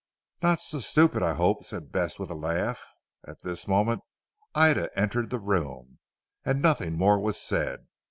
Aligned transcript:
"Not 0.41 0.59
so 0.61 0.79
stupid 0.79 1.21
I 1.21 1.35
hope," 1.35 1.63
said 1.63 1.91
Bess 1.91 2.17
with 2.17 2.31
a 2.31 2.33
laugh. 2.33 2.83
At 3.23 3.43
this 3.43 3.67
moment 3.67 4.01
Ida 4.55 4.89
entered 4.97 5.29
the 5.29 5.39
room, 5.39 5.99
and 6.43 6.59
nothing 6.59 6.93
more 6.97 7.19
was 7.19 7.39
said. 7.39 7.85